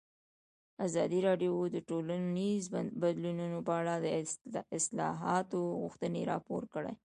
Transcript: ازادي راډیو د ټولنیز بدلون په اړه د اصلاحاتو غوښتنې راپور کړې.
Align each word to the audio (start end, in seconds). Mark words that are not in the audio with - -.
ازادي 0.85 1.19
راډیو 1.27 1.53
د 1.75 1.77
ټولنیز 1.89 2.63
بدلون 3.01 3.39
په 3.67 3.73
اړه 3.79 3.95
د 4.53 4.55
اصلاحاتو 4.77 5.59
غوښتنې 5.81 6.21
راپور 6.31 6.63
کړې. 6.73 6.93